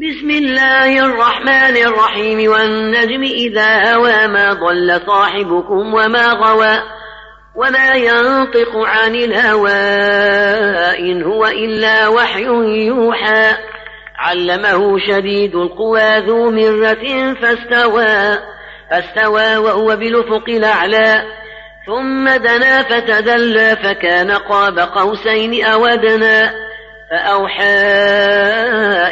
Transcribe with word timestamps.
بسم 0.00 0.30
الله 0.30 1.06
الرحمن 1.06 1.76
الرحيم 1.76 2.50
والنجم 2.50 3.22
إذا 3.22 3.94
هوى 3.94 4.26
ما 4.26 4.52
ضل 4.52 5.00
صاحبكم 5.06 5.94
وما 5.94 6.26
غوى 6.26 6.78
وما 7.56 7.94
ينطق 7.94 8.76
عن 8.76 9.14
الهوى 9.14 9.70
إن 10.98 11.22
هو 11.22 11.46
إلا 11.46 12.08
وحي 12.08 12.44
يوحى 12.86 13.52
علمه 14.18 14.98
شديد 14.98 15.54
القوى 15.54 16.18
ذو 16.18 16.50
مرة 16.50 17.34
فاستوى 17.34 18.38
فاستوى 18.90 19.56
وهو 19.56 19.96
بالأفق 19.96 20.48
الأعلى 20.48 21.22
ثم 21.86 22.28
دنا 22.28 22.82
فتدلى 22.82 23.76
فكان 23.76 24.30
قاب 24.30 24.78
قوسين 24.78 25.64
أو 25.64 25.86
أدنى 25.86 26.69
فأوحى 27.10 27.64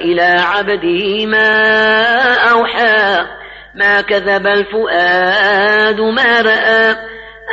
إلى 0.00 0.22
عبده 0.22 1.26
ما 1.26 1.48
أوحى 2.34 3.26
ما 3.74 4.00
كذب 4.00 4.46
الفؤاد 4.46 6.00
ما 6.00 6.40
رأى 6.40 6.96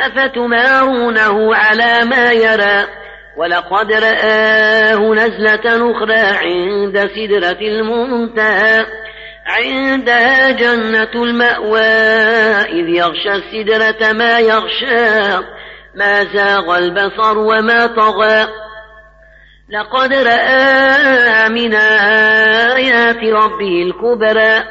أفتمارونه 0.06 1.54
على 1.54 2.04
ما 2.04 2.32
يرى؟ 2.32 2.86
ولقد 3.36 3.92
رآه 3.92 5.14
نزلة 5.14 5.92
أخرى 5.92 6.20
عند 6.20 7.10
سدرة 7.14 7.58
المنتهى 7.60 8.86
عندها 9.46 10.50
جنة 10.50 11.22
المأوى 11.22 11.80
إذ 12.62 12.88
يغشى 12.88 13.32
السدرة 13.32 14.12
ما 14.12 14.38
يغشى 14.38 15.44
ما 15.94 16.24
زاغ 16.24 16.78
البصر 16.78 17.38
وما 17.38 17.86
طغى. 17.86 18.63
لقد 19.68 20.12
رأى 20.12 21.48
من 21.48 21.74
آيات 21.74 23.16
ربه 23.16 23.82
الكبرى. 23.82 24.62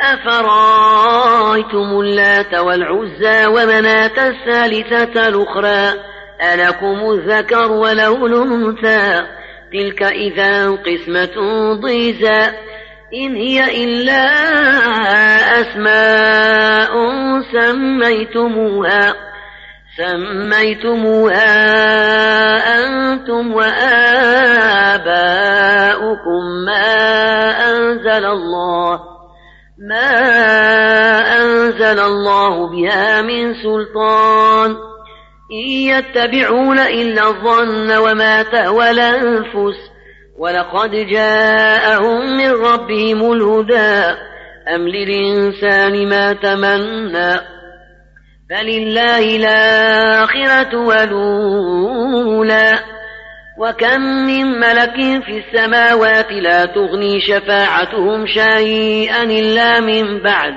أفرأيتم 0.00 2.00
اللات 2.00 2.54
والعزى 2.54 3.46
ومناة 3.46 4.28
الثالثة 4.28 5.28
الأخرى؟ 5.28 5.94
ألكم 6.42 7.10
الذكر 7.10 7.72
وله 7.72 8.26
الأنثى 8.26 9.26
تلك 9.72 10.02
إذا 10.02 10.70
قسمة 10.70 11.36
ضيزى. 11.74 12.50
إن 13.14 13.36
هي 13.36 13.84
إلا 13.84 14.24
أسماء 15.60 16.90
سميتموها. 17.52 19.14
سميتموها 19.96 21.54
أنتم 22.78 23.54
وآباؤكم 23.54 25.04
ما 26.66 27.50
أنزل 27.70 28.24
الله 28.26 29.00
ما 29.88 30.10
أنزل 31.42 32.00
الله 32.00 32.68
بها 32.70 33.22
من 33.22 33.54
سلطان 33.54 34.70
إن 35.52 35.68
يتبعون 35.68 36.78
إلا 36.78 37.28
الظن 37.28 37.96
وما 37.96 38.42
تهوى 38.42 38.90
الأنفس 38.90 39.76
ولقد 40.38 40.90
جاءهم 40.90 42.36
من 42.36 42.50
ربهم 42.50 43.32
الهدى 43.32 44.16
أم 44.74 44.88
للإنسان 44.88 46.08
ما 46.08 46.32
تمنى 46.32 47.54
فلله 48.54 49.36
الآخرة 49.36 50.76
والأولى 50.76 52.72
وكم 53.58 54.00
من 54.00 54.60
ملك 54.60 55.24
في 55.24 55.42
السماوات 55.42 56.32
لا 56.32 56.64
تغني 56.64 57.20
شفاعتهم 57.20 58.26
شيئا 58.26 59.22
إلا 59.22 59.80
من 59.80 60.22
بعد 60.22 60.54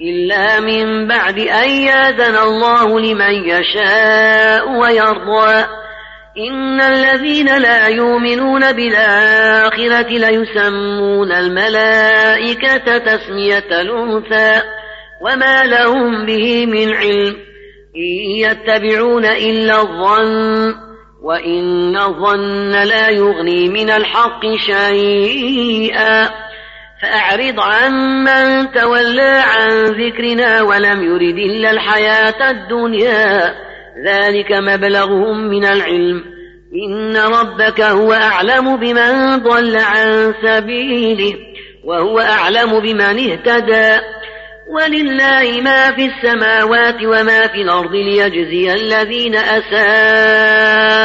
إلا 0.00 0.60
من 0.60 1.08
بعد 1.08 1.38
أن 1.38 1.70
يأذن 1.70 2.36
الله 2.36 3.00
لمن 3.00 3.34
يشاء 3.48 4.68
ويرضى. 4.68 5.64
إن 6.38 6.80
الذين 6.80 7.58
لا 7.58 7.88
يؤمنون 7.88 8.72
بالآخرة 8.72 10.08
ليسمون 10.08 11.32
الملائكة 11.32 12.98
تسمية 12.98 13.80
الأنثى. 13.80 14.62
وما 15.24 15.64
لهم 15.64 16.26
به 16.26 16.66
من 16.66 16.94
علم 16.94 17.36
إن 17.96 18.30
يتبعون 18.36 19.24
إلا 19.24 19.80
الظن 19.80 20.74
وإن 21.22 21.96
الظن 21.96 22.70
لا 22.70 23.08
يغني 23.08 23.68
من 23.68 23.90
الحق 23.90 24.56
شيئا 24.56 26.30
فأعرض 27.02 27.60
عن 27.60 27.92
من 28.24 28.72
تولى 28.72 29.42
عن 29.46 29.84
ذكرنا 29.84 30.62
ولم 30.62 31.02
يرد 31.02 31.38
إلا 31.38 31.70
الحياة 31.70 32.50
الدنيا 32.50 33.54
ذلك 34.06 34.52
مبلغهم 34.52 35.48
من 35.48 35.64
العلم 35.64 36.24
إن 36.88 37.16
ربك 37.16 37.80
هو 37.80 38.12
أعلم 38.12 38.76
بمن 38.76 39.38
ضل 39.42 39.76
عن 39.76 40.34
سبيله 40.42 41.34
وهو 41.84 42.20
أعلم 42.20 42.80
بمن 42.80 43.30
اهتدى 43.30 44.00
ولله 44.68 45.60
ما 45.60 45.92
في 45.92 46.06
السماوات 46.06 47.02
وما 47.04 47.46
في 47.46 47.62
الأرض 47.62 47.92
ليجزي 47.92 48.72
الذين 48.72 49.36
أساءوا 49.36 51.04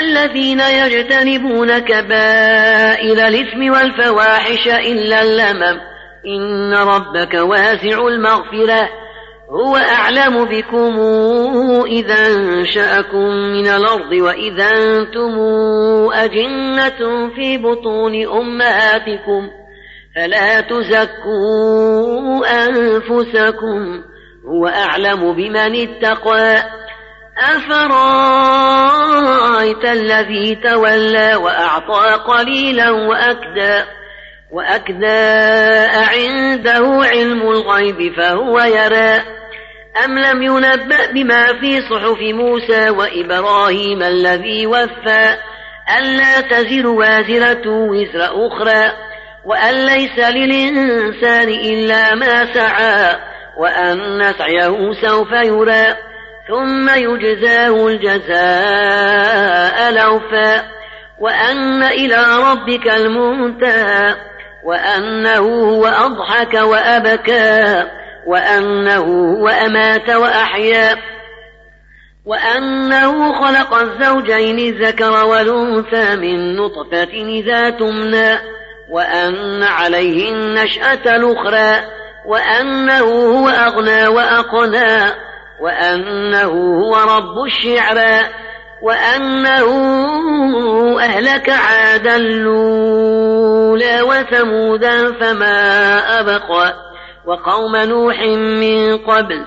الذين 0.00 0.60
يجتنبون 0.60 1.78
كبائر 1.78 3.28
الإثم 3.28 3.70
والفواحش 3.70 4.66
إلا 4.66 5.22
اللمم 5.22 5.80
إن 6.26 6.74
ربك 6.74 7.34
واسع 7.34 8.08
المغفرة. 8.08 8.88
هو 9.50 9.76
أعلم 9.76 10.44
بكم 10.44 11.00
إذا 11.86 12.26
أنشأكم 12.26 13.28
من 13.28 13.66
الأرض 13.66 14.12
وإذا 14.12 14.66
أنتم 14.66 15.38
أجنة 16.12 17.28
في 17.36 17.58
بطون 17.58 18.26
أمهاتكم 18.26 19.50
فلا 20.16 20.60
تزكوا 20.60 22.46
أنفسكم 22.66 24.02
هو 24.46 24.66
أعلم 24.66 25.32
بمن 25.32 25.76
اتقى 25.76 26.62
أفرأيت 27.56 28.64
الذي 29.84 30.54
تولى 30.54 31.34
وأعطى 31.34 32.22
قليلا 32.26 32.90
وأكدى 32.90 33.84
وأكدى 34.52 35.06
أعنده 35.94 37.00
علم 37.04 37.42
الغيب 37.42 38.14
فهو 38.16 38.60
يرى 38.60 39.37
أم 40.04 40.18
لم 40.18 40.42
ينبأ 40.42 41.12
بما 41.12 41.60
في 41.60 41.80
صحف 41.80 42.20
موسى 42.20 42.90
وإبراهيم 42.90 44.02
الذي 44.02 44.66
وفى؟ 44.66 45.36
ألا 45.98 46.40
تزر 46.40 46.86
وازرة 46.86 47.66
وزر 47.66 48.46
أخرى 48.46 48.92
وأن 49.44 49.86
ليس 49.86 50.18
للإنسان 50.18 51.48
إلا 51.48 52.14
ما 52.14 52.54
سعى 52.54 53.16
وأن 53.58 54.32
سعيه 54.38 54.92
سوف 55.02 55.32
يرى 55.32 55.96
ثم 56.48 56.88
يجزاه 56.88 57.88
الجزاء 57.88 59.88
الأوفى 59.88 60.62
وأن 61.20 61.82
إلى 61.82 62.26
ربك 62.50 62.88
المنتهى 62.88 64.14
وأنه 64.64 65.38
هو 65.38 65.86
أضحك 65.86 66.54
وأبكى. 66.54 67.84
وأنه 68.28 69.34
هو 69.34 69.48
أمات 69.48 70.10
وأحيا 70.10 70.96
وأنه 72.26 73.32
خلق 73.32 73.74
الزوجين 73.74 74.58
الذكر 74.58 75.26
والأنثى 75.26 76.16
من 76.16 76.56
نطفة 76.56 77.12
إذا 77.12 77.70
تمنى 77.70 78.38
وأن 78.90 79.62
عليه 79.62 80.32
النشأة 80.32 81.16
الأخرى 81.16 81.84
وأنه 82.26 83.04
هو 83.04 83.48
أغنى 83.48 84.06
وأقنى 84.06 85.12
وأنه 85.60 86.80
هو 86.84 86.96
رب 86.96 87.44
الشعرى 87.46 88.20
وأنه 88.82 89.68
أهلك 91.00 91.50
عادا 91.50 92.16
الأولى 92.16 94.02
وثمودا 94.02 95.12
فما 95.20 95.98
أبقى 96.20 96.87
وقوم 97.28 97.76
نوح 97.76 98.20
من 98.60 98.96
قبل 98.96 99.44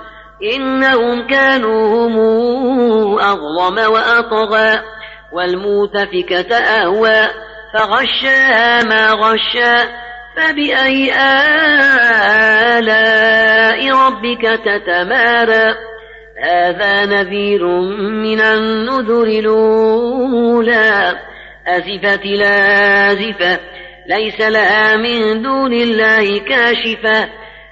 إنهم 0.56 1.28
كانوا 1.28 2.08
هم 2.08 2.20
أظلم 3.20 3.92
وأطغى 3.92 4.80
والمؤتفكة 5.34 6.56
أهوى 6.56 7.28
فغشاها 7.74 8.84
ما 8.84 9.12
غشى 9.12 9.76
فبأي 10.38 11.14
آلاء 12.78 13.92
ربك 14.08 14.42
تتمارى 14.66 15.76
هذا 16.44 17.06
نذير 17.06 17.66
من 18.24 18.42
النذر 18.42 19.24
الأولى 19.24 21.20
أزفت 21.68 22.26
لازفة 22.26 23.60
ليس 24.08 24.42
لها 24.42 24.98
من 24.98 25.42
دون 25.42 25.74
الله 25.74 26.40
كاشفة 26.40 27.41